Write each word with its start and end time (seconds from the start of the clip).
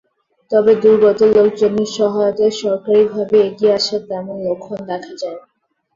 তবে 0.51 0.71
দুর্গত 0.81 1.19
লোকজনের 1.35 1.89
সহায়তায় 1.97 2.53
সরকারিভাবে 2.61 3.37
এগিয়ে 3.47 3.75
আসার 3.77 4.01
তেমন 4.09 4.35
লক্ষণ 4.45 4.79
দেখা 4.89 5.13
যায়নি। 5.21 5.45